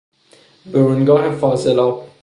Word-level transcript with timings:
برونگاه 0.65 1.31
فاضلاب 1.35 2.07